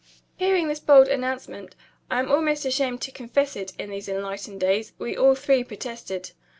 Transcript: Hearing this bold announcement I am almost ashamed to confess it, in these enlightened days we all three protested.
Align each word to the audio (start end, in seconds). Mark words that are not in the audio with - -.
Hearing 0.37 0.67
this 0.67 0.79
bold 0.79 1.07
announcement 1.09 1.75
I 2.09 2.17
am 2.17 2.31
almost 2.31 2.65
ashamed 2.65 3.01
to 3.01 3.11
confess 3.11 3.55
it, 3.55 3.73
in 3.77 3.91
these 3.91 4.09
enlightened 4.09 4.59
days 4.59 4.93
we 4.97 5.15
all 5.15 5.35
three 5.35 5.63
protested. 5.63 6.31